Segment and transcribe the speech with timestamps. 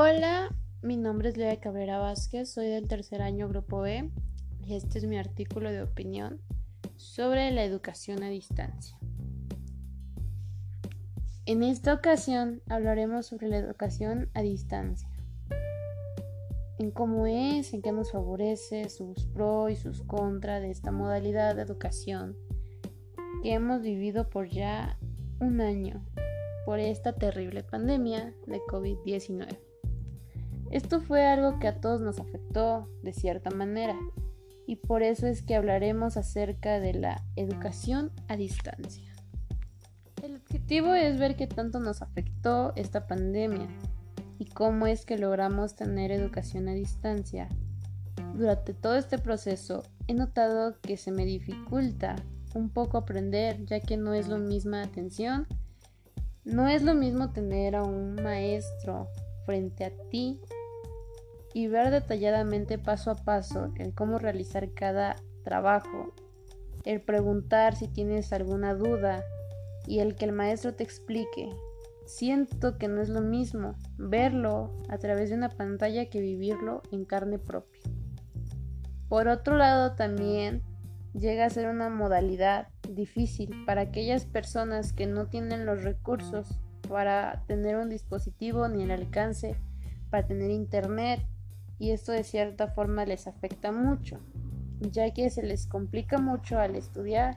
[0.00, 4.12] Hola, mi nombre es Lea Cabrera Vázquez, soy del tercer año Grupo B
[4.64, 6.40] y este es mi artículo de opinión
[6.94, 8.96] sobre la educación a distancia.
[11.46, 15.10] En esta ocasión hablaremos sobre la educación a distancia,
[16.78, 21.56] en cómo es, en qué nos favorece, sus pros y sus contras de esta modalidad
[21.56, 22.36] de educación
[23.42, 24.96] que hemos vivido por ya
[25.40, 26.04] un año
[26.64, 29.67] por esta terrible pandemia de COVID-19.
[30.70, 33.96] Esto fue algo que a todos nos afectó de cierta manera
[34.66, 39.14] y por eso es que hablaremos acerca de la educación a distancia.
[40.22, 43.66] El objetivo es ver qué tanto nos afectó esta pandemia
[44.38, 47.48] y cómo es que logramos tener educación a distancia.
[48.34, 52.16] Durante todo este proceso he notado que se me dificulta
[52.54, 55.46] un poco aprender ya que no es lo misma atención,
[56.44, 59.08] no es lo mismo tener a un maestro
[59.46, 60.38] frente a ti
[61.58, 66.14] y ver detalladamente paso a paso el cómo realizar cada trabajo,
[66.84, 69.24] el preguntar si tienes alguna duda
[69.84, 71.50] y el que el maestro te explique.
[72.06, 77.04] Siento que no es lo mismo verlo a través de una pantalla que vivirlo en
[77.04, 77.82] carne propia.
[79.08, 80.62] Por otro lado, también
[81.12, 87.42] llega a ser una modalidad difícil para aquellas personas que no tienen los recursos para
[87.48, 89.56] tener un dispositivo ni el alcance
[90.08, 91.20] para tener internet
[91.78, 94.18] y esto de cierta forma les afecta mucho,
[94.80, 97.36] ya que se les complica mucho al estudiar.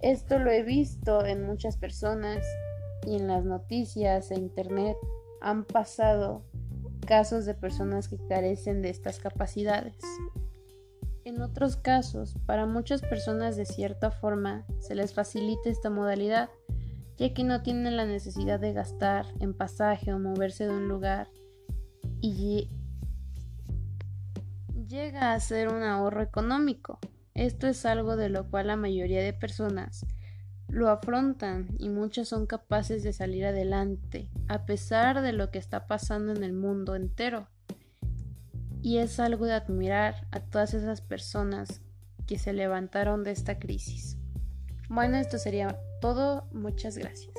[0.00, 2.44] Esto lo he visto en muchas personas
[3.06, 4.96] y en las noticias e internet
[5.40, 6.42] han pasado
[7.06, 9.96] casos de personas que carecen de estas capacidades.
[11.24, 16.50] En otros casos, para muchas personas de cierta forma se les facilita esta modalidad,
[17.18, 21.28] ya que no tienen la necesidad de gastar en pasaje o moverse de un lugar
[22.22, 22.70] y
[24.90, 26.98] llega a ser un ahorro económico.
[27.34, 30.04] Esto es algo de lo cual la mayoría de personas
[30.68, 35.86] lo afrontan y muchas son capaces de salir adelante a pesar de lo que está
[35.86, 37.48] pasando en el mundo entero.
[38.82, 41.80] Y es algo de admirar a todas esas personas
[42.26, 44.16] que se levantaron de esta crisis.
[44.88, 46.48] Bueno, esto sería todo.
[46.52, 47.34] Muchas gracias.